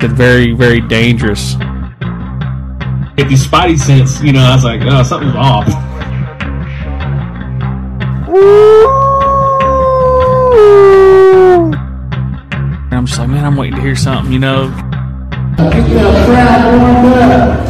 [0.00, 1.56] That's very, very dangerous.
[3.18, 5.68] If you spidey sense, you know, I was like, oh, something's off.
[12.86, 14.68] And I'm just like, man, I'm waiting to hear something, you know.
[14.70, 17.68] Keep that crowd warmed up.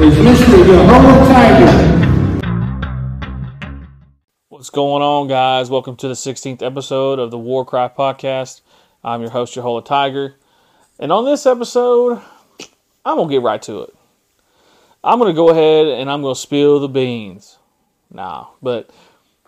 [0.00, 0.62] Is Mr.
[0.62, 1.72] Yahola Tiger.
[4.50, 5.68] What's going on, guys?
[5.68, 8.60] Welcome to the 16th episode of the Warcry Podcast.
[9.02, 10.36] I'm your host, Yahola Tiger.
[11.00, 12.20] And on this episode,
[13.06, 13.94] I'm going to get right to it.
[15.02, 17.56] I'm going to go ahead and I'm going to spill the beans.
[18.12, 18.90] Nah, but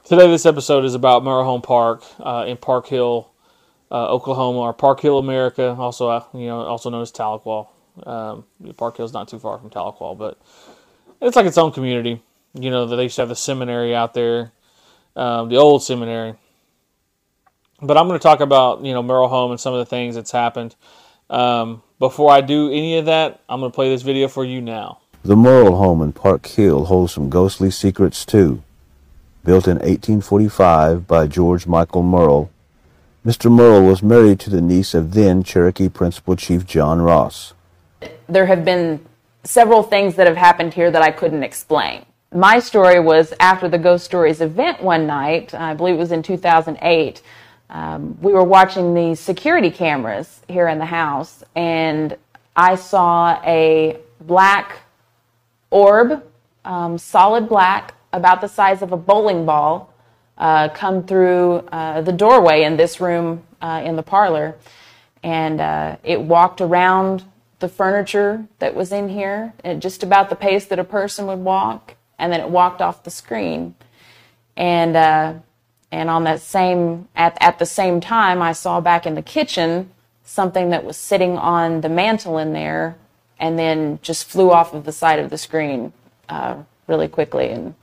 [0.03, 3.31] today this episode is about Murrell Home Park uh, in Park Hill,
[3.91, 7.69] uh, Oklahoma, or Park Hill, America, also uh, you know also known as Tahlequah.
[8.07, 8.45] Um,
[8.79, 10.41] Park Hill's not too far from Tahlequah, but
[11.21, 12.23] it's like its own community.
[12.55, 14.53] You know, they used to have the seminary out there,
[15.17, 16.35] um, the old seminary.
[17.83, 20.15] But I'm going to talk about you know Murrell Home and some of the things
[20.15, 20.77] that's happened.
[21.33, 24.61] Um, before I do any of that, I'm going to play this video for you
[24.61, 25.01] now.
[25.25, 28.63] The Murrell home in Park Hill holds some ghostly secrets too.
[29.45, 32.51] Built in 1845 by George Michael Murrell,
[33.25, 33.51] Mr.
[33.51, 37.55] Murrell was married to the niece of then Cherokee Principal Chief John Ross.
[38.29, 39.05] there have been
[39.45, 42.05] several things that have happened here that I couldn't explain.
[42.35, 46.23] My story was after the Ghost Stories event one night, I believe it was in
[46.23, 47.23] 2008.
[47.73, 52.17] Um, we were watching the security cameras here in the house, and
[52.55, 54.81] I saw a black
[55.71, 56.23] orb,
[56.67, 59.91] um, solid black, about the size of a bowling ball,
[60.37, 64.55] uh, come through uh, the doorway in this room uh, in the parlor.
[65.23, 67.25] And uh, it walked around
[67.61, 71.39] the furniture that was in here at just about the pace that a person would
[71.39, 73.75] walk, and then it walked off the screen.
[74.59, 75.35] And uh,
[75.93, 79.91] and on that same at at the same time, I saw back in the kitchen
[80.25, 82.97] something that was sitting on the mantle in there,
[83.39, 85.93] and then just flew off of the side of the screen
[86.31, 87.75] uh, really quickly, and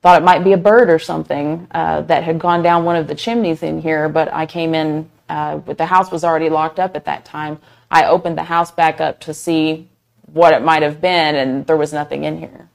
[0.00, 3.06] thought it might be a bird or something uh, that had gone down one of
[3.06, 4.08] the chimneys in here.
[4.08, 7.58] But I came in, uh, the house was already locked up at that time.
[7.90, 9.88] I opened the house back up to see
[10.32, 12.68] what it might have been, and there was nothing in here.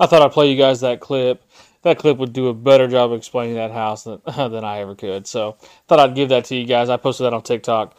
[0.00, 1.42] I thought I'd play you guys that clip.
[1.82, 5.26] That clip would do a better job explaining that house than, than I ever could.
[5.26, 6.88] So I thought I'd give that to you guys.
[6.88, 7.96] I posted that on TikTok,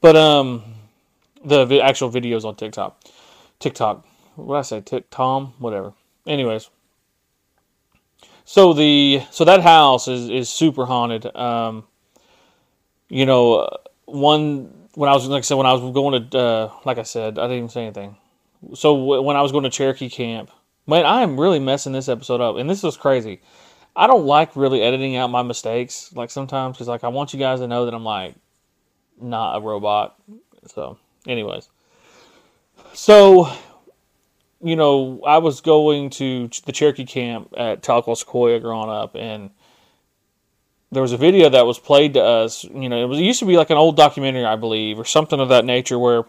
[0.00, 0.62] but um,
[1.44, 3.02] the vi- actual videos on TikTok,
[3.58, 4.06] TikTok.
[4.36, 4.80] What I say?
[4.80, 5.92] Tik Tom, whatever.
[6.26, 6.70] Anyways,
[8.44, 11.34] so the so that house is is super haunted.
[11.36, 11.84] Um,
[13.08, 16.38] you know, uh, one when I was like I said when I was going to
[16.38, 18.16] uh, like I said I didn't even say anything.
[18.74, 20.50] So w- when I was going to Cherokee camp,
[20.86, 23.40] man, I am really messing this episode up, and this was crazy.
[23.96, 27.38] I don't like really editing out my mistakes like sometimes because like I want you
[27.38, 28.34] guys to know that I'm like
[29.20, 30.18] not a robot.
[30.66, 31.68] So, anyways,
[32.92, 33.52] so
[34.60, 39.50] you know I was going to the Cherokee camp at Tahlequah Sequoyah growing up, and
[40.90, 42.64] there was a video that was played to us.
[42.64, 45.04] You know, it was it used to be like an old documentary, I believe, or
[45.04, 46.24] something of that nature, where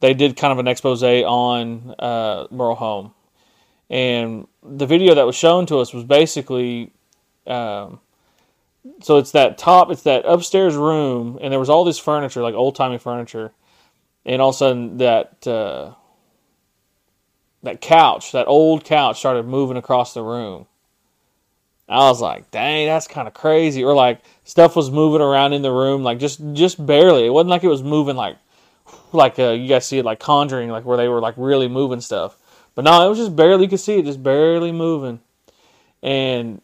[0.00, 3.14] they did kind of an expose on uh, Murrell Home,
[3.90, 6.92] and the video that was shown to us was basically,
[7.46, 8.00] um,
[9.00, 12.54] so it's that top, it's that upstairs room, and there was all this furniture, like
[12.54, 13.52] old timey furniture,
[14.24, 15.92] and all of a sudden that uh,
[17.62, 20.66] that couch, that old couch, started moving across the room.
[21.88, 23.82] I was like, dang, that's kind of crazy.
[23.82, 27.24] Or like stuff was moving around in the room, like just just barely.
[27.24, 28.36] It wasn't like it was moving like
[29.12, 32.00] like uh, you guys see it like Conjuring, like where they were like really moving
[32.00, 32.36] stuff.
[32.78, 33.64] But no, it was just barely.
[33.64, 35.18] You could see it just barely moving,
[36.00, 36.62] and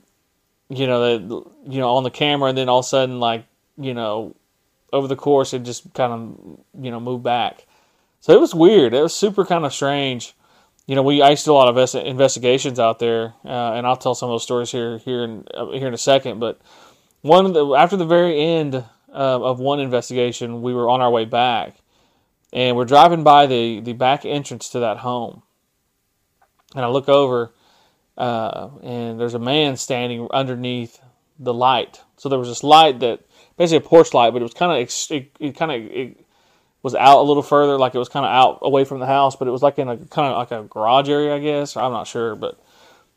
[0.69, 3.47] you know that you know on the camera, and then all of a sudden, like
[3.77, 4.37] you know,
[4.93, 7.67] over the course, it just kind of you know moved back.
[8.21, 8.95] So it was weird.
[8.95, 10.35] It was super kind of strange
[10.87, 13.73] you know, we I used to do a lot of invest- investigations out there, uh,
[13.73, 16.41] and I'll tell some of those stories here here in uh, here in a second.
[16.41, 16.61] But
[17.23, 18.83] one the, after the very end uh,
[19.13, 21.77] of one investigation, we were on our way back,
[22.53, 25.43] and we're driving by the the back entrance to that home,
[26.75, 27.53] and I look over,
[28.17, 31.01] uh, and there's a man standing underneath
[31.39, 32.01] the light.
[32.17, 33.21] So there was this light that
[33.57, 36.15] basically a porch light, but it was kind of it, it kind of
[36.83, 39.37] was out a little further, like it was kind of out away from the house,
[39.37, 41.77] but it was like in a kind of like a garage area, I guess.
[41.77, 42.61] I'm not sure, but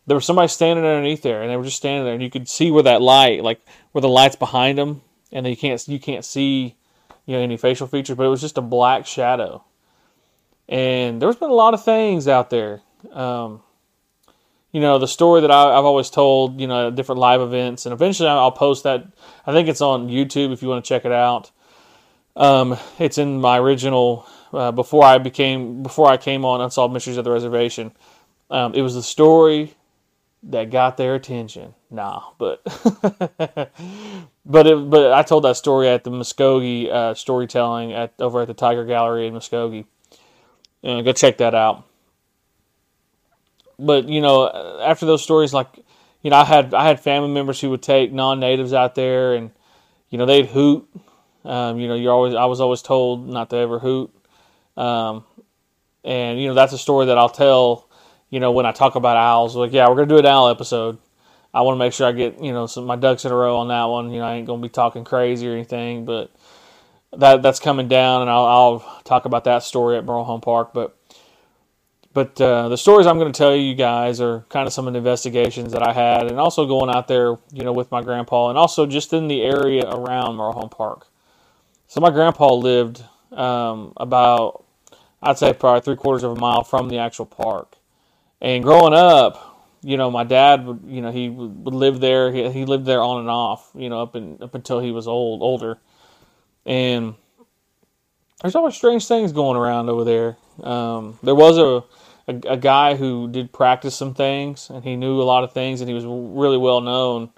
[0.08, 2.48] there was somebody standing underneath there, and they were just standing there, and you could
[2.48, 3.60] see where that light, like
[3.92, 5.02] where the light's behind them,
[5.32, 6.76] and you can't you can't see
[7.26, 9.64] you know any facial features, but it was just a black shadow.
[10.70, 12.82] And there's been a lot of things out there.
[13.12, 13.62] Um,
[14.72, 17.86] you know the story that I, have always told, you know, at different live events,
[17.86, 19.08] and eventually I'll post that.
[19.46, 21.52] I think it's on YouTube if you want to check it out.
[22.36, 27.18] Um, it's in my original uh, before I became before I came on Unsolved Mysteries
[27.18, 27.92] of the Reservation.
[28.50, 29.74] Um, it was the story
[30.44, 31.74] that got their attention.
[31.90, 32.64] Nah, but
[34.46, 38.48] but it, but I told that story at the Muskogee uh, storytelling at over at
[38.48, 39.86] the Tiger Gallery in Muskogee.
[40.84, 41.87] Uh, go check that out.
[43.80, 44.50] But you know,
[44.82, 45.68] after those stories, like
[46.22, 49.52] you know, I had I had family members who would take non-natives out there, and
[50.10, 50.88] you know, they'd hoot.
[51.46, 54.14] Um, you know, you're always I was always told not to ever hoot.
[54.76, 55.24] Um,
[56.04, 57.88] and you know, that's a story that I'll tell
[58.30, 60.98] you know, when I talk about owls, like, yeah, we're gonna do an owl episode.
[61.54, 63.58] I want to make sure I get you know some my ducks in a row
[63.58, 64.12] on that one.
[64.12, 66.32] You know, I ain't gonna be talking crazy or anything, but
[67.14, 70.74] that that's coming down, and I'll, I'll talk about that story at Murrell Home Park.
[70.74, 70.97] But
[72.18, 74.94] but uh, the stories I'm going to tell you guys are kind of some of
[74.94, 78.50] the investigations that I had, and also going out there, you know, with my grandpa,
[78.50, 81.06] and also just in the area around Murrell Home Park.
[81.88, 83.04] So my grandpa lived
[83.34, 84.66] um, about,
[85.22, 87.76] I'd say, probably three quarters of a mile from the actual park.
[88.42, 92.32] And growing up, you know, my dad would, you know, he would live there.
[92.32, 95.08] He, he lived there on and off, you know, up and up until he was
[95.08, 95.78] old, older.
[96.66, 97.14] And
[98.42, 100.38] there's always strange things going around over there.
[100.64, 101.84] Um, there was a,
[102.28, 105.82] a, a guy who did practice some things, and he knew a lot of things,
[105.82, 107.32] and he was really well known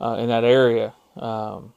[0.00, 0.94] uh, in that area.
[1.16, 1.72] Um,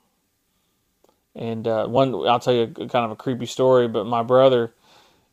[1.35, 4.73] and uh, one, I'll tell you kind of a creepy story, but my brother,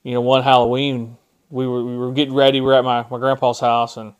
[0.02, 1.16] you know, one Halloween
[1.52, 2.60] we were we were getting ready.
[2.60, 4.14] We are at my, my grandpa's house and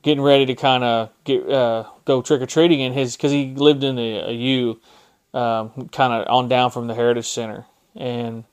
[0.00, 3.54] getting ready to kind of get uh, go trick or treating in his because he
[3.54, 4.80] lived in a, a U,
[5.34, 8.44] um, kind of on down from the Heritage Center, and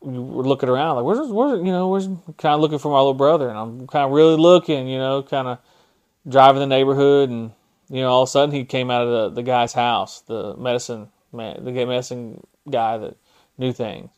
[0.00, 3.14] were looking around like where's where's you know where's kind of looking for my little
[3.14, 5.58] brother, and I'm kind of really looking, you know, kind of
[6.28, 7.52] driving the neighborhood, and
[7.88, 10.56] you know all of a sudden he came out of the, the guy's house, the
[10.56, 13.16] medicine man, the medicine guy that
[13.56, 14.10] knew things,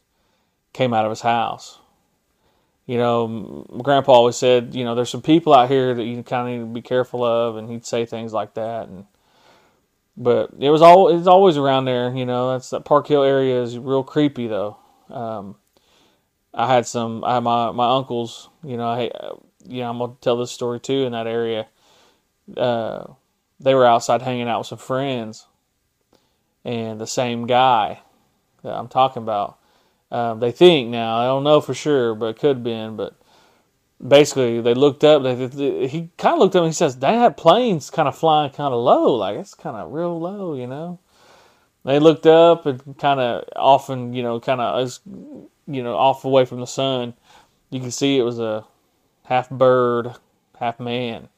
[0.72, 1.78] came out of his house
[2.90, 6.24] you know, my grandpa always said, you know, there's some people out here that you
[6.24, 8.88] kind of need to be careful of, and he'd say things like that.
[8.88, 9.04] And
[10.16, 12.12] but it was all it's always around there.
[12.12, 14.76] You know, that's that Park Hill area is real creepy though.
[15.08, 15.54] Um,
[16.54, 18.48] I had some, I had my my uncles.
[18.64, 19.10] You know, I,
[19.66, 21.68] you know, I'm gonna tell this story too in that area.
[22.56, 23.04] Uh,
[23.60, 25.46] they were outside hanging out with some friends,
[26.64, 28.00] and the same guy
[28.62, 29.60] that I'm talking about
[30.10, 31.18] um, they think now.
[31.18, 32.96] I don't know for sure, but it could have been.
[32.96, 33.14] But
[34.06, 35.22] basically, they looked up.
[35.22, 38.50] They, they, he kind of looked up and he says, "That plane's kind of flying
[38.50, 39.14] kind of low.
[39.14, 40.98] Like it's kind of real low, you know."
[41.84, 44.98] They looked up and kind of often, you know, kind of
[45.70, 47.14] you know, off away from the sun.
[47.70, 48.66] You can see it was a
[49.24, 50.14] half bird,
[50.58, 51.28] half man.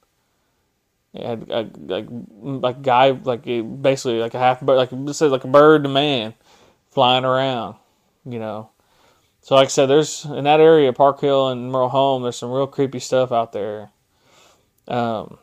[1.14, 5.26] It had a, like like guy like basically like a half bird like let's say
[5.26, 6.32] like a bird to man
[6.88, 7.76] flying around
[8.24, 8.70] you know.
[9.42, 12.52] So like I said, there's in that area, Park Hill and Murrell Home, there's some
[12.52, 13.90] real creepy stuff out there.
[14.86, 15.38] Um,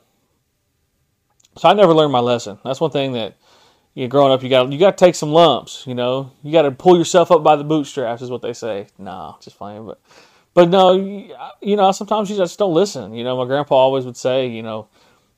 [1.58, 2.60] so I never learned my lesson.
[2.64, 3.36] That's one thing that
[4.00, 5.84] you know, growing up, you got you got to take some lumps.
[5.86, 8.88] You know, you got to pull yourself up by the bootstraps, is what they say.
[8.98, 10.00] Nah, just playing, but
[10.54, 13.14] but no, you know, sometimes you just don't listen.
[13.14, 14.88] You know, my grandpa always would say, you know,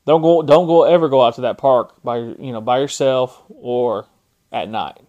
[0.06, 3.42] don't go, don't go, ever go out to that park by you know by yourself
[3.50, 4.06] or
[4.52, 5.00] at night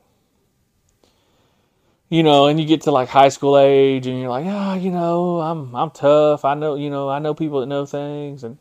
[2.09, 4.75] you know, and you get to like high school age, and you're like, ah, oh,
[4.75, 6.45] you know, I'm I'm tough.
[6.45, 8.59] I know, you know, I know people that know things, and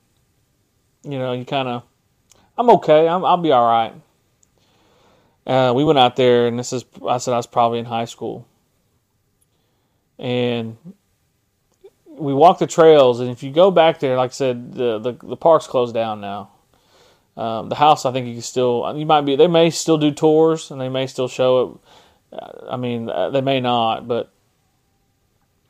[1.03, 1.83] you know, you kind of,
[2.57, 3.09] I'm okay.
[3.09, 3.93] I'm, I'll be all right.
[5.45, 8.05] Uh, we went out there, and this is, I said I was probably in high
[8.05, 8.47] school,
[10.19, 10.77] and
[12.07, 15.13] we walked the trails, and if you go back there, like I said, the the,
[15.13, 16.51] the park's closed down now.
[17.37, 20.11] Um, the house, I think you can still, you might be, they may still do
[20.11, 21.89] tours, and they may still show it
[22.69, 24.31] I mean, uh, they may not, but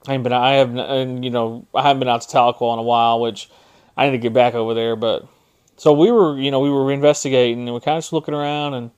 [0.08, 2.80] I mean, but I have, and you know, I haven't been out to Tahlequah in
[2.80, 3.50] a while, which
[3.98, 4.96] I need to get back over there.
[4.96, 5.28] But
[5.78, 8.76] so we were, you know, we were investigating and we're kind of just looking around,
[8.76, 8.92] and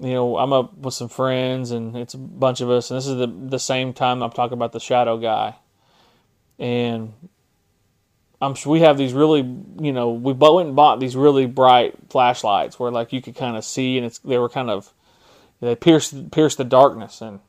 [0.00, 3.06] you know, I'm up with some friends, and it's a bunch of us, and this
[3.06, 5.56] is the the same time I'm talking about the shadow guy,
[6.58, 7.12] and
[8.40, 11.94] I'm sure we have these really, you know, we went and bought these really bright
[12.08, 14.90] flashlights where like you could kind of see, and it's they were kind of
[15.60, 17.40] they pierce pierce the darkness, and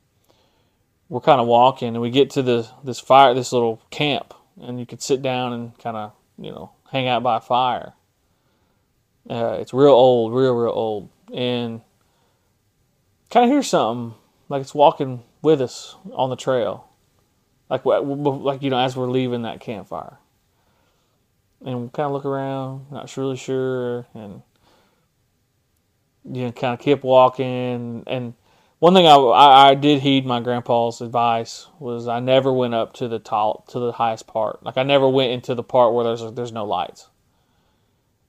[1.08, 4.78] we're kind of walking, and we get to the this fire, this little camp, and
[4.78, 7.94] you could sit down and kind of you know hang out by fire.
[9.30, 11.80] Uh, it's real old, real real old, and
[13.32, 14.16] kind of hear something
[14.50, 16.88] like it's walking with us on the trail,
[17.70, 20.18] like like you know as we're leaving that campfire,
[21.66, 24.42] and we kind of look around, not really sure, and
[26.30, 28.34] you know, kind of keep walking, and
[28.82, 33.08] one thing I, I, did heed my grandpa's advice was I never went up to
[33.08, 34.64] the top to the highest part.
[34.64, 37.08] Like I never went into the part where there's there's no lights.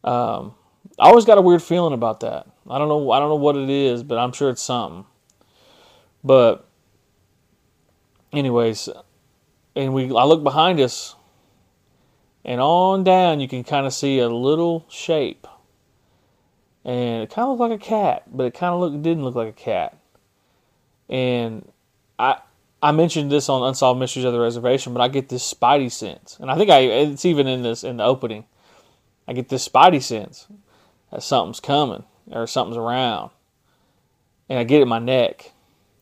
[0.04, 0.54] Um,
[0.99, 2.46] I always got a weird feeling about that.
[2.68, 5.04] I don't know I don't know what it is, but I'm sure it's something.
[6.22, 6.68] But
[8.32, 8.88] anyways,
[9.75, 11.16] and we I look behind us
[12.44, 15.46] and on down you can kind of see a little shape.
[16.84, 19.34] And it kind of looked like a cat, but it kind of looked didn't look
[19.34, 19.96] like a cat.
[21.08, 21.70] And
[22.18, 22.38] I
[22.82, 26.37] I mentioned this on Unsolved Mysteries of the Reservation, but I get this spidey sense.
[26.40, 28.44] And I think I it's even in this in the opening.
[29.26, 30.49] I get this spidey sense
[31.12, 33.31] that something's coming or something's around.
[34.49, 35.52] And I get in my neck.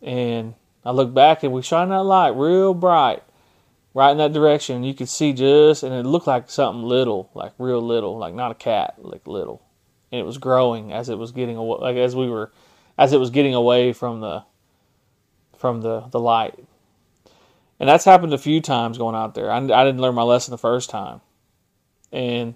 [0.00, 3.22] And I look back and we shine that light real bright
[3.92, 4.84] right in that direction.
[4.84, 8.52] You could see just, and it looked like something little, like real little, like not
[8.52, 9.62] a cat, like little.
[10.10, 12.50] And it was growing as it was getting away, like as we were,
[12.96, 14.44] as it was getting away from the,
[15.56, 16.58] from the the light.
[17.78, 19.50] And that's happened a few times going out there.
[19.50, 21.20] I, I didn't learn my lesson the first time.
[22.12, 22.54] And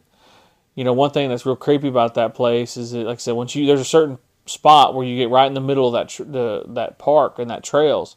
[0.75, 3.33] you know, one thing that's real creepy about that place is that, like I said,
[3.33, 6.09] once you there's a certain spot where you get right in the middle of that
[6.09, 8.17] tr- the that park and that trails,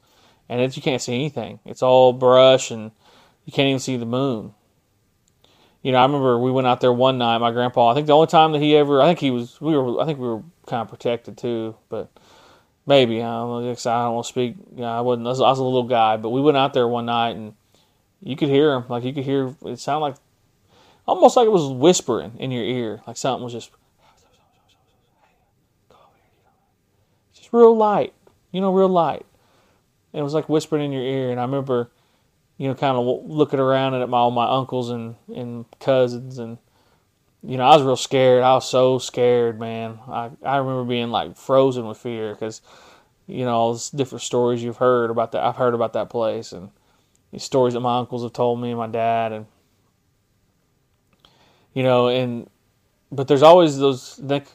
[0.50, 1.60] and it's, you can't see anything.
[1.66, 2.92] It's all brush and
[3.46, 4.54] you can't even see the moon.
[5.82, 7.38] You know, I remember we went out there one night.
[7.38, 7.90] My grandpa.
[7.90, 9.02] I think the only time that he ever.
[9.02, 9.62] I think he was.
[9.62, 10.02] We were.
[10.02, 12.12] I think we were kind of protected too, but
[12.86, 13.70] maybe I don't know.
[13.70, 14.56] I don't want to speak.
[14.76, 15.28] You know, I wasn't.
[15.28, 17.54] I was, I was a little guy, but we went out there one night and
[18.22, 18.86] you could hear him.
[18.90, 19.56] Like you could hear.
[19.66, 20.16] It sounded like
[21.08, 23.72] almost like it was whispering in your ear, like something was just
[27.34, 28.14] just real light,
[28.52, 29.26] you know, real light.
[30.14, 31.32] And it was like whispering in your ear.
[31.32, 31.90] And I remember,
[32.58, 36.58] you know, kind of looking around at my all my uncles and and cousins, and
[37.44, 38.44] you know, I was real scared.
[38.44, 40.00] I was so scared, man.
[40.08, 42.62] I I remember being like frozen with fear because,
[43.28, 45.44] you know, all these different stories you've heard about that.
[45.44, 46.70] I've heard about that place and
[47.32, 49.46] these stories that my uncles have told me and my dad and
[51.78, 52.50] you know, and
[53.12, 54.48] but there's always those like,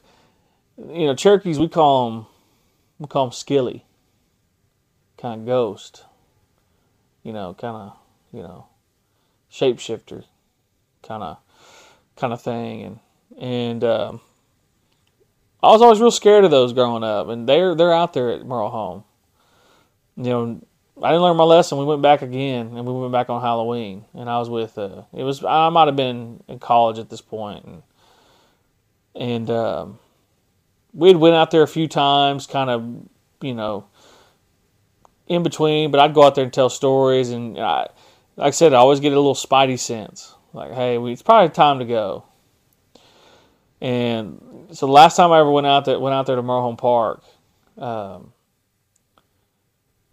[0.76, 2.26] you know, Cherokees we call them
[2.98, 3.84] we call them skilly,
[5.18, 6.02] kind of ghost,
[7.22, 7.96] you know, kind of
[8.32, 8.66] you know,
[9.52, 10.24] shapeshifter,
[11.04, 11.38] kind of
[12.16, 12.98] kind of thing, and
[13.38, 14.20] and um,
[15.62, 18.44] I was always real scared of those growing up, and they're they're out there at
[18.44, 19.04] Murrell Home,
[20.16, 20.60] you know.
[21.00, 21.78] I didn't learn my lesson.
[21.78, 24.04] We went back again, and we went back on Halloween.
[24.14, 27.20] And I was with uh, it was I might have been in college at this
[27.20, 27.82] point, and
[29.14, 29.98] and um,
[30.92, 32.82] we had went out there a few times, kind of
[33.40, 33.86] you know
[35.28, 35.90] in between.
[35.90, 37.88] But I'd go out there and tell stories, and I,
[38.36, 41.48] like I said, I always get a little spidey sense, like hey, we, it's probably
[41.50, 42.24] time to go.
[43.80, 46.76] And so the last time I ever went out there went out there to Murrell
[46.76, 47.24] Park.
[47.78, 48.32] Um,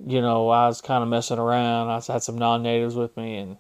[0.06, 1.89] you know, I was kind of messing around.
[1.89, 3.58] I had some non-natives with me, and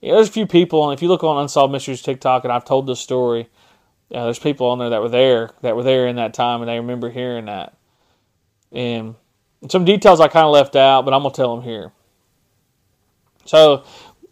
[0.00, 0.88] there's a few people.
[0.88, 3.48] And if you look on Unsolved Mysteries TikTok, and I've told this story,
[4.12, 6.68] uh, there's people on there that were there that were there in that time, and
[6.68, 7.76] they remember hearing that.
[8.72, 9.16] And
[9.68, 11.92] some details I kind of left out, but I'm gonna tell them here.
[13.44, 13.84] So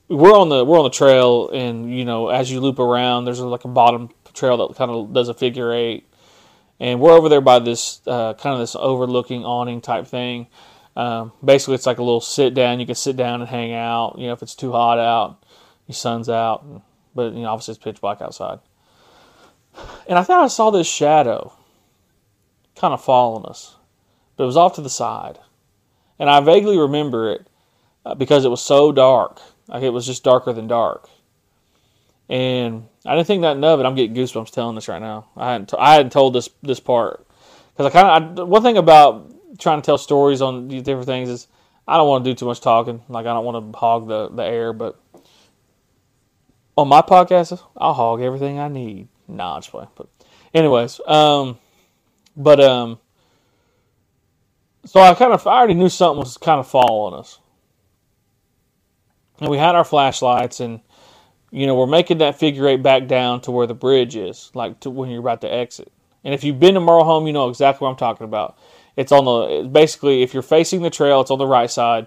[0.09, 3.41] we're on the we're on the trail, and you know, as you loop around, there's
[3.41, 6.09] like a bottom trail that kind of does a figure eight,
[6.81, 10.47] and we're over there by this uh, kind of this overlooking awning type thing
[10.97, 12.81] um, basically, it's like a little sit down.
[12.81, 14.17] You can sit down and hang out.
[14.19, 15.45] You know, if it's too hot out,
[15.87, 16.65] your sun's out,
[17.15, 18.61] but you know, obviously it's pitch black outside.
[20.09, 21.53] And I thought I saw this shadow
[22.77, 23.77] kind of following us,
[24.37, 25.39] but it was off to the side,
[26.19, 27.47] and I vaguely remember it
[28.07, 29.41] uh, because it was so dark.
[29.69, 31.11] Like it was just darker than dark.
[32.29, 33.87] And I didn't think nothing of it.
[33.87, 35.29] I'm getting goosebumps telling this right now.
[35.37, 37.27] I hadn't, t- I hadn't told this this part
[37.77, 41.29] because I kind of one thing about trying to tell stories on these different things
[41.29, 41.49] is
[41.89, 43.03] I don't want to do too much talking.
[43.09, 45.01] Like I don't want to hog the, the air, but
[46.77, 49.09] on my podcast, I'll hog everything I need.
[49.29, 49.87] Nah, just play.
[49.95, 50.09] But
[50.55, 51.59] anyways, um,
[52.37, 52.99] but um,
[54.85, 57.39] so I kind of I already knew something was kind of following us,
[59.41, 60.81] and we had our flashlights, and
[61.51, 64.81] you know we're making that figure eight back down to where the bridge is, like
[64.81, 65.91] to when you're about to exit.
[66.25, 68.59] And if you've been to Murrell Home, you know exactly what I'm talking about.
[68.97, 72.07] It's on the basically if you're facing the trail, it's on the right side.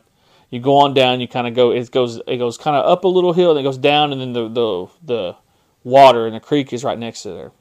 [0.50, 1.72] You go on down, you kind of go.
[1.72, 4.20] It goes it goes kind of up a little hill, and it goes down, and
[4.20, 5.36] then the the the
[5.84, 7.52] water and the creek is right next to there.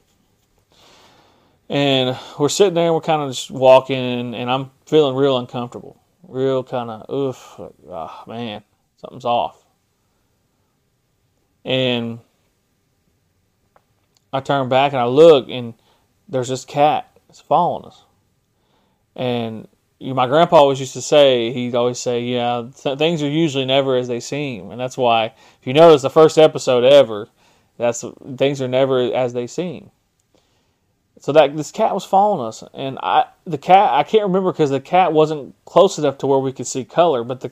[1.69, 6.01] And we're sitting there, and we're kind of just walking, and I'm feeling real uncomfortable,
[6.27, 8.63] real kind of oof, oh man,
[8.97, 9.63] something's off.
[11.63, 12.19] And
[14.33, 15.75] I turn back and I look, and
[16.27, 17.15] there's this cat.
[17.29, 18.03] It's following us
[19.19, 19.67] and
[19.99, 23.65] you, my grandpa always used to say, he'd always say, yeah, th- things are usually
[23.65, 24.71] never as they seem.
[24.71, 27.27] And that's why, if you notice the first episode ever,
[27.77, 28.03] that's
[28.37, 29.91] things are never as they seem.
[31.19, 34.69] So that this cat was following us, and I the cat I can't remember because
[34.69, 37.25] the cat wasn't close enough to where we could see color.
[37.25, 37.51] But the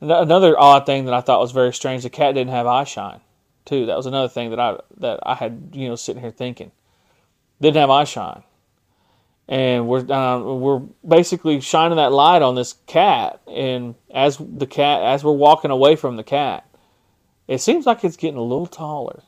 [0.00, 3.18] another odd thing that I thought was very strange, the cat didn't have eye shine,
[3.64, 3.86] too.
[3.86, 6.70] That was another thing that I that I had you know sitting here thinking,
[7.60, 8.44] didn't have eye shine
[9.50, 13.42] and we're uh, we're basically shining that light on this cat.
[13.48, 16.64] And as the cat as we're walking away from the cat
[17.48, 19.24] it seems like it's getting a little taller.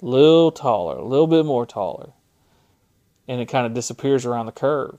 [0.00, 2.12] A little taller a little bit more taller.
[3.26, 4.98] And it kind of disappears around the curve.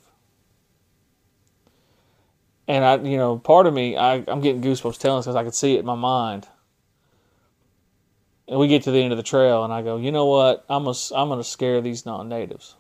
[2.68, 5.44] And i you know part of me I, i'm getting goosebumps telling this because i
[5.44, 6.50] can see it in my mind.
[8.50, 10.66] And we get to the end of the trail and i go you know what?
[10.70, 12.76] I'm gonna, I'm gonna scare these non-natives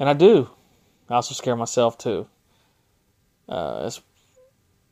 [0.00, 0.50] and I do.
[1.08, 2.26] I also scare myself too.
[3.48, 4.00] Uh, it's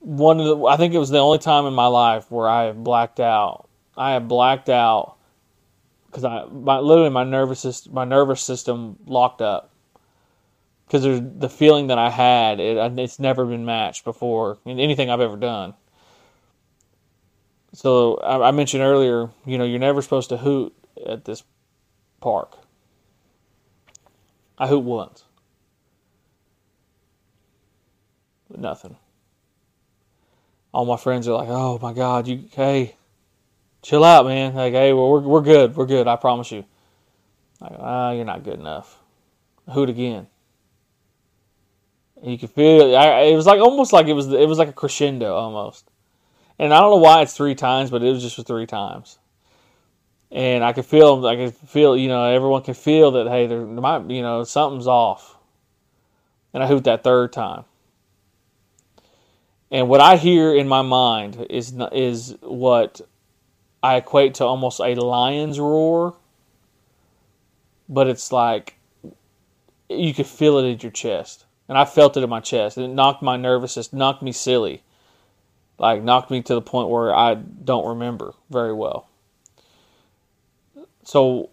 [0.01, 0.65] one of the.
[0.67, 3.69] I think it was the only time in my life where I have blacked out.
[3.97, 5.17] I have blacked out
[6.07, 9.73] because I, my, literally, my nervous system, my nervous system locked up
[10.87, 12.61] because the feeling that I had.
[12.61, 15.75] It, it's never been matched before in anything I've ever done.
[17.73, 20.75] So I, I mentioned earlier, you know, you're never supposed to hoot
[21.07, 21.43] at this
[22.21, 22.57] park.
[24.59, 25.25] I hoot once.
[28.51, 28.97] But nothing.
[30.73, 32.97] All my friends are like, "Oh my God, you hey,
[33.83, 34.55] chill out, man.
[34.55, 35.77] Like, hey, well, we're we're good.
[35.77, 36.09] We're good.
[36.09, 36.65] I promise you."
[37.61, 38.99] Like, ah, you're not good enough.
[39.69, 40.27] Hoot again.
[42.23, 42.95] And you can feel it.
[42.95, 45.91] I, it was like almost like it was it was like a crescendo almost.
[46.59, 49.19] And I don't know why it's three times, but it was just for three times
[50.31, 53.65] and I could feel, I could feel, you know, everyone can feel that hey, there
[53.65, 55.37] might, you know, something's off.
[56.53, 57.65] And I hoot that third time.
[59.71, 63.01] And what I hear in my mind is is what
[63.83, 66.17] I equate to almost a lion's roar,
[67.89, 68.77] but it's like
[69.89, 72.87] you could feel it in your chest, and I felt it in my chest, and
[72.87, 74.83] it knocked my nervousness, knocked me silly,
[75.79, 79.09] like knocked me to the point where I don't remember very well.
[81.09, 81.49] So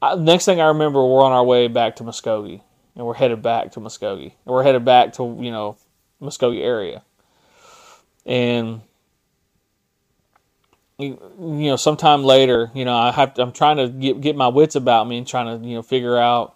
[0.00, 2.60] I, next thing I remember, we're on our way back to Muskogee,
[2.94, 5.76] and we're headed back to Muskogee, and we're headed back to you know
[6.22, 7.02] Muskogee area,
[8.24, 8.80] and
[10.98, 14.46] you, know sometime later, you know I have to, I'm trying to get get my
[14.46, 16.54] wits about me and trying to you know figure out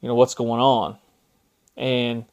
[0.00, 0.96] you know what's going on,
[1.76, 2.24] and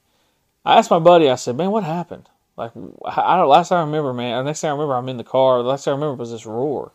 [0.63, 2.29] I asked my buddy, I said, man, what happened?
[2.57, 3.49] Like I don't.
[3.49, 4.37] Last I remember, man.
[4.37, 5.63] The next thing I remember, I'm in the car.
[5.63, 6.91] The last thing I remember was this roar.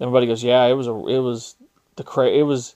[0.00, 1.56] Everybody goes, yeah, it was a, it was
[1.96, 2.74] the cra- it was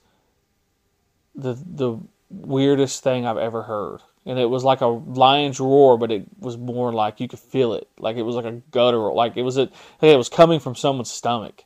[1.34, 1.98] the the
[2.30, 6.56] weirdest thing I've ever heard, and it was like a lion's roar, but it was
[6.56, 9.58] more like you could feel it, like it was like a guttural, like it was
[9.58, 9.68] a,
[10.00, 11.64] it was coming from someone's stomach,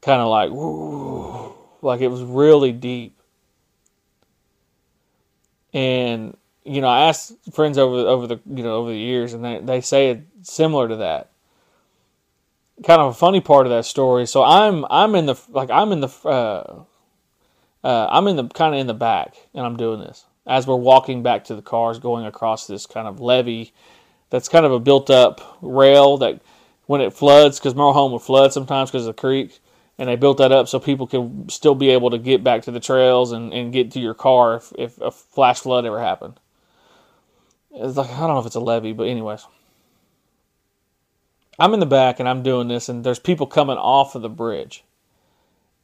[0.00, 0.50] kind of like,
[1.82, 3.20] like it was really deep,
[5.74, 9.44] and you know, I asked friends over over the you know over the years, and
[9.44, 11.31] they they say it similar to that
[12.84, 14.26] kind of a funny part of that story.
[14.26, 16.84] So I'm I'm in the like I'm in the uh,
[17.84, 20.76] uh, I'm in the kind of in the back, and I'm doing this as we're
[20.76, 23.72] walking back to the cars, going across this kind of levee.
[24.30, 26.40] That's kind of a built up rail that
[26.86, 29.60] when it floods, because Murrell Home would flood sometimes because of the creek,
[29.98, 32.70] and they built that up so people could still be able to get back to
[32.70, 36.40] the trails and, and get to your car if, if a flash flood ever happened.
[37.74, 39.46] It's like I don't know if it's a levee, but anyways.
[41.58, 44.28] I'm in the back and I'm doing this, and there's people coming off of the
[44.28, 44.84] bridge.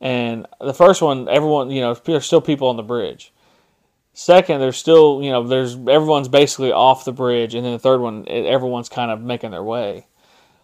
[0.00, 3.33] And the first one, everyone, you know, there's still people on the bridge.
[4.14, 8.00] Second, there's still, you know, there's everyone's basically off the bridge, and then the third
[8.00, 10.07] one, everyone's kind of making their way.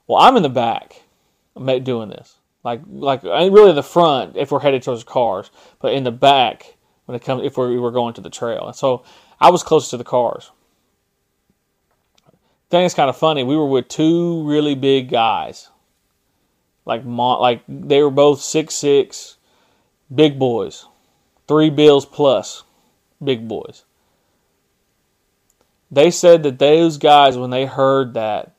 [0.06, 1.02] Well, I'm in the back,
[1.84, 6.10] doing this, like, like really the front if we're headed towards cars, but in the
[6.10, 8.66] back when it comes if we're, we're going to the trail.
[8.66, 9.04] And so
[9.40, 10.50] I was close to the cars
[12.74, 13.44] thing is kind of funny.
[13.44, 15.68] We were with two really big guys,
[16.84, 19.36] like like they were both six six,
[20.12, 20.86] big boys,
[21.46, 22.64] three bills plus,
[23.22, 23.84] big boys.
[25.90, 28.56] They said that those guys, when they heard that,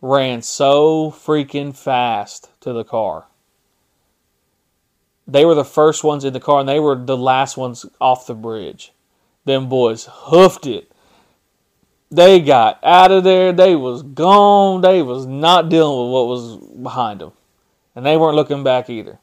[0.00, 3.26] ran so freaking fast to the car.
[5.26, 8.26] They were the first ones in the car, and they were the last ones off
[8.26, 8.92] the bridge.
[9.44, 10.89] Them boys hoofed it
[12.10, 13.52] they got out of there.
[13.52, 14.82] They was gone.
[14.82, 17.32] They was not dealing with what was behind them,
[17.96, 19.18] and they weren't looking back either.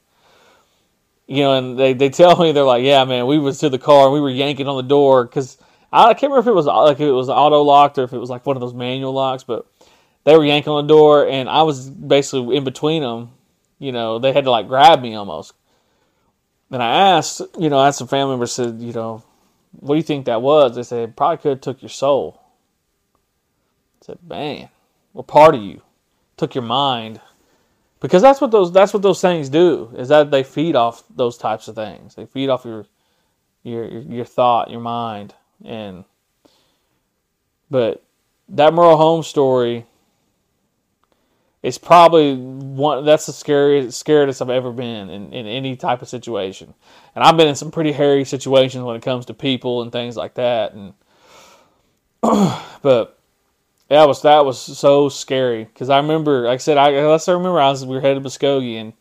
[1.28, 3.80] you know, and they, they tell me they're like, yeah, man, we was to the
[3.80, 5.58] car and we were yanking on the door because
[5.92, 8.20] I can't remember if it was like if it was auto locked or if it
[8.20, 9.68] was like one of those manual locks, but
[10.26, 13.32] they were yanking on the door and I was basically in between them.
[13.80, 15.54] You know, they had to like grab me almost.
[16.72, 19.24] And I asked, you know, I asked some family members, said, you know,
[19.72, 20.76] what do you think that was?
[20.76, 22.42] They said, probably could have took your soul.
[24.02, 24.70] Said, man,
[25.14, 25.82] we're part of you.
[26.38, 27.20] Took your mind.
[28.00, 31.38] Because that's what those that's what those things do, is that they feed off those
[31.38, 32.14] types of things.
[32.14, 32.86] They feed off your
[33.64, 35.34] your your thought, your mind.
[35.66, 36.06] And
[37.72, 38.04] but
[38.50, 39.86] that Murrell Home's story
[41.64, 46.08] is probably one that's the scariest scariest I've ever been in, in any type of
[46.08, 46.74] situation.
[47.16, 50.16] And I've been in some pretty hairy situations when it comes to people and things
[50.16, 50.74] like that.
[50.74, 50.94] And
[52.82, 53.17] but
[53.90, 57.34] that was that was so scary because I remember, like I said, I unless I
[57.34, 58.94] remember, I was we were headed to Muskogee and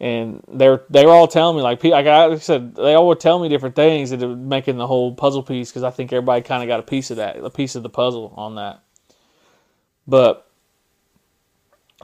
[0.00, 3.20] and they were they were all telling me like like I said they all would
[3.20, 6.42] tell me different things that were making the whole puzzle piece because I think everybody
[6.42, 8.82] kind of got a piece of that a piece of the puzzle on that.
[10.06, 10.50] But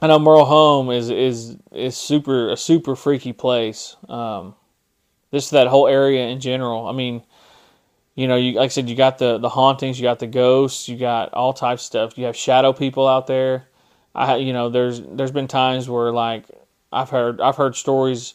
[0.01, 3.97] I know Murrell Home is is is super a super freaky place.
[4.07, 4.55] Um,
[5.31, 6.87] that whole area in general.
[6.87, 7.23] I mean,
[8.19, 10.89] you know, you like I said, you got the the hauntings, you got the ghosts,
[10.89, 12.17] you got all types of stuff.
[12.17, 13.69] You have shadow people out there.
[14.13, 16.43] I you know, there's there's been times where like
[16.91, 18.33] I've heard I've heard stories,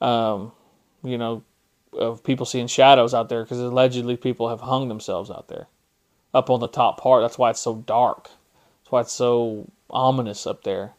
[0.00, 0.52] um,
[1.04, 1.42] you know,
[1.92, 5.66] of people seeing shadows out there because allegedly people have hung themselves out there,
[6.32, 7.22] up on the top part.
[7.22, 8.30] That's why it's so dark.
[8.80, 10.94] That's why it's so ominous up there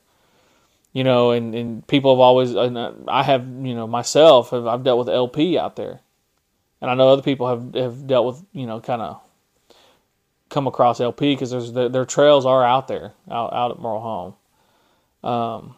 [0.92, 4.84] you know, and, and people have always, and I have, you know, myself, have, I've
[4.84, 6.02] dealt with LP out there.
[6.82, 9.22] And I know other people have, have dealt with, you know, kind of
[10.50, 14.36] come across LP because there's their, their, trails are out there, out, out at Murrell
[15.24, 15.32] Home.
[15.32, 15.76] Um,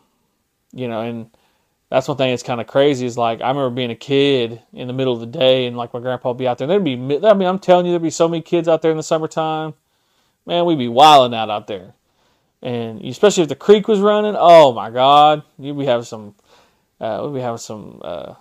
[0.73, 1.29] you know, and
[1.89, 4.87] that's one thing that's kind of crazy is like, I remember being a kid in
[4.87, 6.67] the middle of the day and like my grandpa would be out there.
[6.67, 8.97] There'd be, I mean, I'm telling you, there'd be so many kids out there in
[8.97, 9.73] the summertime.
[10.45, 11.95] Man, we'd be wilding out out there
[12.61, 16.35] and especially if the creek was running, oh my God, be having some,
[16.99, 18.35] uh, be having some, uh,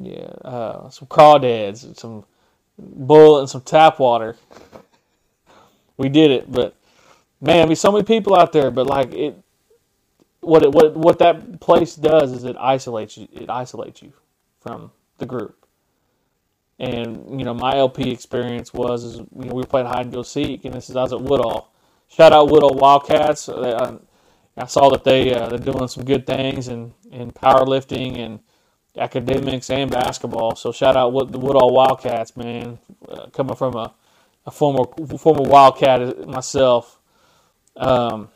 [0.00, 2.24] yeah, uh, some crawdads, some
[2.78, 4.36] bull and some tap water.
[5.96, 6.74] we did it, but
[7.40, 8.70] man, be so many people out there.
[8.70, 9.36] But like it,
[10.40, 13.28] what it, what what that place does is it isolates you.
[13.32, 14.12] It isolates you
[14.60, 15.56] from the group.
[16.78, 20.22] And you know, my LP experience was is you know we playing hide and go
[20.22, 21.72] seek, and this is I was at Woodall
[22.12, 23.48] shout out Woodall Wildcats.
[23.48, 23.98] Uh,
[24.56, 28.40] I saw that they uh, they're doing some good things in, in powerlifting and
[28.98, 30.56] academics and basketball.
[30.56, 32.78] So shout out the Woodall Wildcats, man.
[33.08, 33.92] Uh, coming from a,
[34.46, 34.84] a former
[35.18, 36.98] former Wildcat myself.
[37.76, 38.28] Um,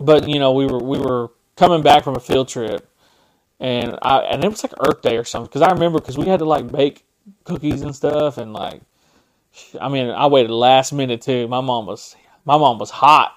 [0.00, 2.88] but you know we were we were coming back from a field trip,
[3.60, 6.26] and I and it was like Earth Day or something because I remember because we
[6.26, 7.04] had to like bake
[7.44, 8.82] cookies and stuff and like
[9.80, 11.48] I mean, I waited last minute too.
[11.48, 13.32] My mom was my mom was hot.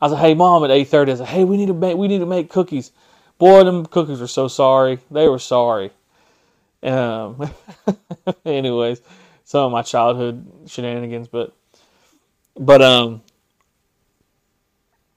[0.00, 1.12] I said, "Hey, mom," at eight thirty.
[1.12, 2.92] I said, "Hey, we need to make we need to make cookies."
[3.38, 4.98] Boy, them cookies were so sorry.
[5.10, 5.90] They were sorry.
[6.82, 7.50] Um.
[8.44, 9.00] anyways,
[9.44, 11.54] some of my childhood shenanigans, but
[12.58, 13.22] but um,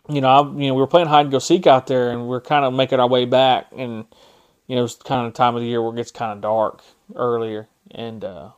[0.09, 2.27] you know, I, you know, we were playing hide and go seek out there, and
[2.27, 4.05] we are kind of making our way back, and
[4.67, 6.41] you know, it's kind of the time of the year where it gets kind of
[6.41, 6.83] dark
[7.15, 8.49] earlier, and uh,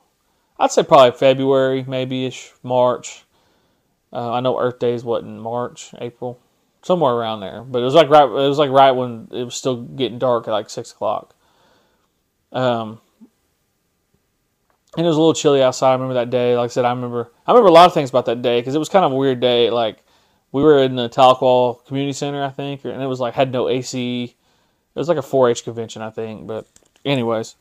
[0.59, 3.23] I'd say probably February, maybe ish, March.
[4.13, 6.39] Uh, I know Earth Day is what in March, April,
[6.83, 7.61] somewhere around there.
[7.61, 10.47] But it was like right, it was like right when it was still getting dark
[10.47, 11.35] at like six o'clock.
[12.51, 12.99] Um,
[14.97, 15.91] and it was a little chilly outside.
[15.91, 16.57] I remember that day.
[16.57, 18.75] Like I said, I remember I remember a lot of things about that day because
[18.75, 19.69] it was kind of a weird day.
[19.69, 20.03] Like
[20.51, 23.69] we were in the Tahlequah Community Center, I think, and it was like had no
[23.69, 24.35] AC.
[24.93, 26.45] It was like a 4-H convention, I think.
[26.45, 26.67] But
[27.05, 27.55] anyways,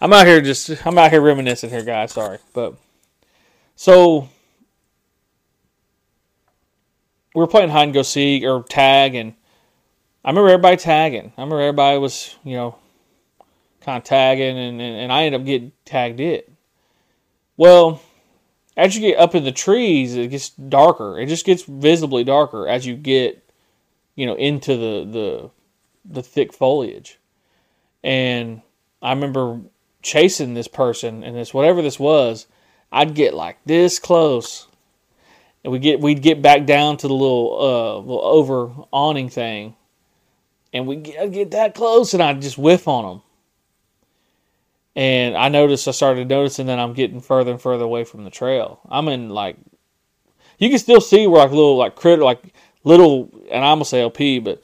[0.00, 2.12] I'm out here just I'm out here reminiscing here, guys.
[2.12, 2.76] Sorry, but
[3.74, 4.28] so
[7.36, 9.34] we were playing hide and go seek or tag, and
[10.24, 11.34] I remember everybody tagging.
[11.36, 12.76] I remember everybody was you know
[13.82, 16.50] kind of tagging, and, and, and I ended up getting tagged it.
[17.58, 18.00] Well,
[18.74, 21.18] as you get up in the trees, it gets darker.
[21.18, 23.46] It just gets visibly darker as you get
[24.14, 25.50] you know into the the
[26.06, 27.18] the thick foliage,
[28.02, 28.62] and
[29.02, 29.60] I remember
[30.00, 32.46] chasing this person and this whatever this was,
[32.90, 34.68] I'd get like this close,
[35.66, 39.74] and we get we'd get back down to the little uh little over awning thing,
[40.72, 43.22] and we get, get that close, and I'd just whiff on them.
[44.94, 48.30] And I noticed I started noticing that I'm getting further and further away from the
[48.30, 48.78] trail.
[48.88, 49.56] I'm in like
[50.58, 54.02] you can still see where like little like critter like little and I'm gonna say
[54.02, 54.62] LP, but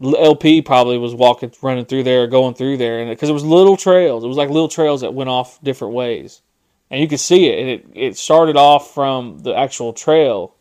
[0.00, 3.76] LP probably was walking, running through there, going through there, and because it was little
[3.76, 6.42] trails, it was like little trails that went off different ways,
[6.90, 7.58] and you could see it.
[7.58, 10.54] And it it started off from the actual trail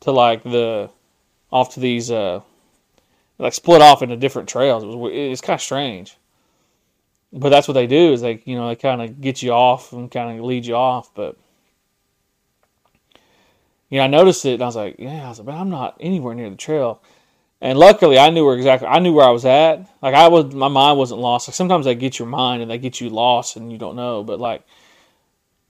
[0.00, 0.90] to like the
[1.50, 2.40] off to these uh
[3.38, 4.82] like split off into different trails.
[4.82, 6.16] It was it's kind of strange,
[7.32, 9.92] but that's what they do is they you know they kind of get you off
[9.92, 11.36] and kind of lead you off, but.
[13.90, 15.70] You know, I noticed it and I was like, yeah, I was like, man, I'm
[15.70, 17.00] not anywhere near the trail
[17.60, 18.86] and luckily, I knew where exactly.
[18.86, 19.88] I knew where I was at.
[20.00, 21.48] Like I was, my mind wasn't lost.
[21.48, 24.22] Like sometimes they get your mind and they get you lost and you don't know.
[24.22, 24.62] But like,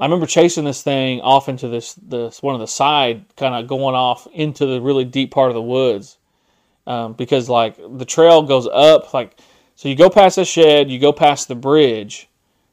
[0.00, 3.66] I remember chasing this thing off into this this one of the side, kind of
[3.66, 6.18] going off into the really deep part of the woods,
[6.86, 9.12] um, because like the trail goes up.
[9.12, 9.38] Like
[9.74, 12.28] so, you go past the shed, you go past the bridge,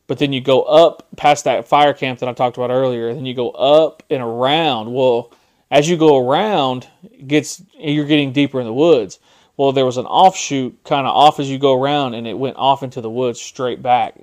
[0.07, 3.09] but then you go up past that fire camp that I talked about earlier.
[3.09, 4.93] And then you go up and around.
[4.93, 5.31] Well
[5.71, 6.87] as you go around,
[7.25, 9.19] gets you're getting deeper in the woods.
[9.57, 12.57] Well, there was an offshoot kind of off as you go around, and it went
[12.57, 14.15] off into the woods straight back,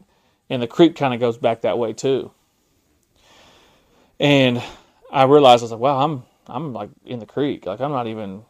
[0.50, 2.30] and the creek kind of goes back that way too.
[4.22, 4.62] And
[5.10, 8.06] I realized I was like, wow, I'm I'm like in the creek, like I'm not
[8.06, 8.44] even.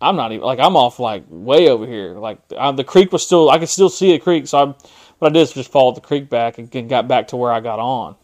[0.00, 2.14] I'm not even like I'm off like way over here.
[2.14, 4.46] Like I, the creek was still, I could still see the creek.
[4.46, 4.64] So I,
[5.18, 7.50] what I did is just followed the creek back and, and got back to where
[7.50, 8.14] I got on.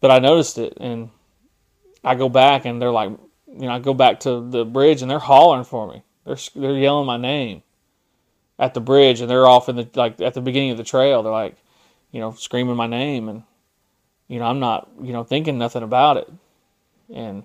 [0.00, 1.10] But I noticed it, and
[2.02, 3.10] I go back and they're like,
[3.46, 6.02] you know, I go back to the bridge and they're hollering for me.
[6.24, 7.62] They're they're yelling my name
[8.58, 11.22] at the bridge and they're off in the like at the beginning of the trail.
[11.22, 11.56] They're like,
[12.10, 13.44] you know, screaming my name and
[14.32, 16.32] you know, I'm not, you know, thinking nothing about it.
[17.12, 17.44] And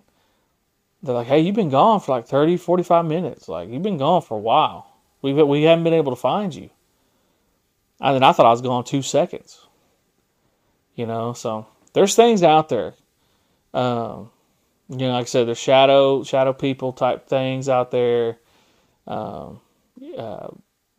[1.04, 3.50] they're like, "Hey, you've been gone for like 30, 45 minutes.
[3.50, 4.89] Like you've been gone for a while.
[5.21, 6.69] We've, we haven't been able to find you."
[8.00, 9.60] And then I thought I was gone 2 seconds.
[10.95, 12.93] You know, so there's things out there.
[13.73, 14.32] Um,
[14.88, 18.38] you know, like I said, there's shadow shadow people type things out there.
[19.06, 19.60] Um,
[20.17, 20.47] uh,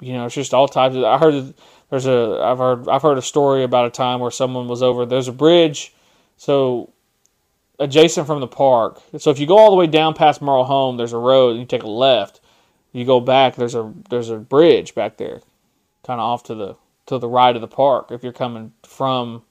[0.02, 0.96] you know, it's just all types.
[0.96, 1.54] Of, I heard
[1.90, 5.06] there's a I've heard I've heard a story about a time where someone was over.
[5.06, 5.94] There's a bridge,
[6.36, 6.92] so
[7.78, 9.00] adjacent from the park.
[9.18, 11.60] So if you go all the way down past Murrell Home, there's a road, and
[11.60, 12.40] you take a left.
[12.92, 13.56] You go back.
[13.56, 15.40] There's a there's a bridge back there,
[16.04, 18.10] kind of off to the to the right of the park.
[18.10, 19.42] If you're coming from,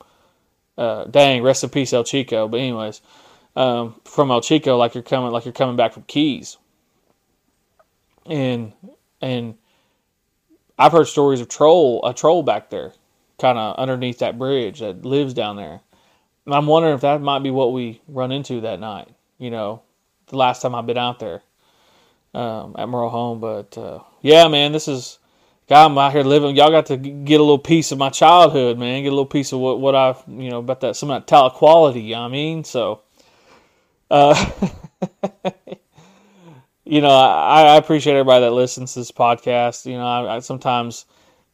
[0.78, 2.47] uh, dang, rest in peace El Chico.
[2.47, 3.02] But anyways,
[3.56, 6.58] um, from El Chico like you're coming like you're coming back from Keys.
[8.26, 8.73] And
[9.21, 9.56] and
[10.77, 12.93] I've heard stories of troll a troll back there,
[13.39, 15.81] kind of underneath that bridge that lives down there.
[16.45, 19.09] And I'm wondering if that might be what we run into that night.
[19.37, 19.81] You know,
[20.27, 21.41] the last time I've been out there
[22.33, 23.39] um, at Murrell Home.
[23.39, 25.19] But uh, yeah, man, this is
[25.67, 25.91] God.
[25.91, 26.55] I'm out here living.
[26.55, 29.03] Y'all got to get a little piece of my childhood, man.
[29.03, 31.27] Get a little piece of what what I you know about that some of that
[31.27, 32.01] talent quality.
[32.01, 33.01] You know I mean, so
[34.09, 34.51] uh,
[36.89, 39.86] you know, I, I, appreciate everybody that listens to this podcast.
[39.86, 41.06] You know, I, I, sometimes,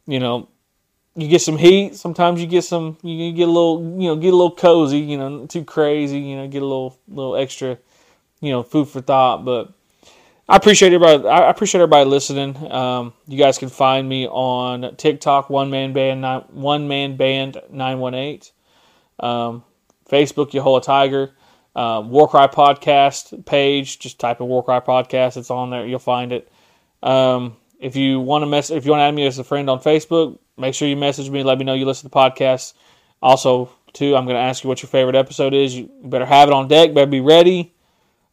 [0.06, 0.48] you know,
[1.16, 1.96] you get some heat.
[1.96, 4.98] Sometimes you get some, you get a little, you know, get a little cozy.
[4.98, 6.18] You know, too crazy.
[6.18, 7.78] You know, get a little, little extra,
[8.40, 9.44] you know, food for thought.
[9.44, 9.72] But
[10.48, 11.26] I appreciate everybody.
[11.26, 12.70] I appreciate everybody listening.
[12.70, 17.98] Um, you guys can find me on TikTok, one man band, one man band nine
[17.98, 18.52] one eight.
[19.18, 19.64] Um,
[20.10, 21.30] Facebook, Yahola Tiger.
[21.76, 23.98] Um, Warcry podcast page.
[23.98, 25.36] Just type in Warcry podcast.
[25.36, 25.86] It's on there.
[25.86, 26.50] You'll find it.
[27.02, 29.68] Um, if you want to mess, if you want to add me as a friend
[29.68, 31.42] on Facebook, make sure you message me.
[31.42, 32.74] Let me know you listen to the podcast.
[33.20, 35.74] Also, too, I'm going to ask you what your favorite episode is.
[35.74, 36.94] You better have it on deck.
[36.94, 37.74] Better be ready.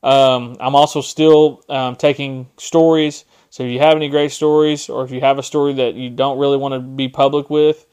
[0.03, 3.25] Um, I'm also still um, taking stories.
[3.49, 6.09] So if you have any great stories, or if you have a story that you
[6.09, 7.85] don't really want to be public with,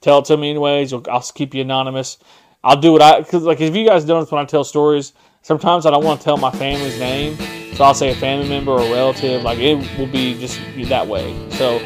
[0.00, 0.92] tell it to me anyways.
[0.92, 2.18] I'll keep you anonymous.
[2.64, 5.84] I'll do what I because like if you guys notice when I tell stories, sometimes
[5.84, 7.36] I don't want to tell my family's name,
[7.74, 9.42] so I'll say a family member or relative.
[9.42, 11.34] Like it will be just that way.
[11.50, 11.78] So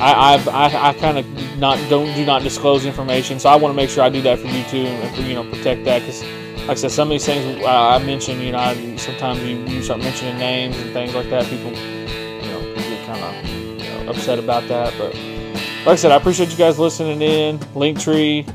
[0.00, 3.38] I I've, i I, kind of not don't do not disclose information.
[3.38, 5.44] So I want to make sure I do that for you too, and you know
[5.44, 6.24] protect that because.
[6.68, 9.56] Like I said, some of these things uh, I mentioned, you know, I, sometimes you,
[9.74, 11.46] you start mentioning names and things like that.
[11.46, 14.92] People, you know, get kind of you know, upset about that.
[14.98, 17.58] But like I said, I appreciate you guys listening in.
[17.74, 18.46] Linktree,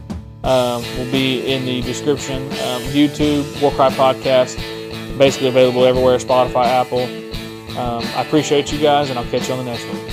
[0.44, 2.44] um, will be in the description.
[2.44, 4.58] Um, YouTube, Warcry Podcast,
[5.18, 7.04] basically available everywhere Spotify, Apple.
[7.78, 10.13] Um, I appreciate you guys, and I'll catch you on the next one.